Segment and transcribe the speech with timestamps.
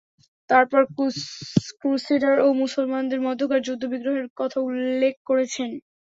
[0.49, 0.81] তারপর
[1.79, 5.69] ক্রুসেডার ও মুসলমানদের মধ্যকার যুদ্ধ-বিগ্রহের কথা উল্লেখ করেছেন।